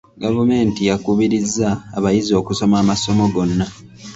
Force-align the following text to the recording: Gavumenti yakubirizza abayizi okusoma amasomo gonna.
Gavumenti 0.23 0.81
yakubirizza 0.89 1.67
abayizi 1.97 2.33
okusoma 2.41 2.75
amasomo 2.83 3.23
gonna. 3.33 3.65